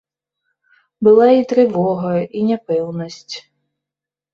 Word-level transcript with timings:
Была 1.09 1.27
і 1.41 1.45
трывога 1.53 2.11
і 2.25 2.39
няпэўнасць. 2.51 3.35